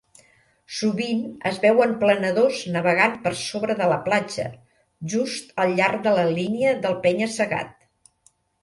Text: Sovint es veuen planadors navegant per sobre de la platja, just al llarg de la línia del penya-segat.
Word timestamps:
Sovint 0.77 1.19
es 1.49 1.59
veuen 1.65 1.93
planadors 2.05 2.63
navegant 2.77 3.13
per 3.27 3.35
sobre 3.43 3.77
de 3.83 3.91
la 3.95 4.01
platja, 4.09 4.49
just 5.17 5.57
al 5.67 5.79
llarg 5.83 6.05
de 6.11 6.19
la 6.21 6.29
línia 6.35 6.75
del 6.87 7.01
penya-segat. 7.07 7.81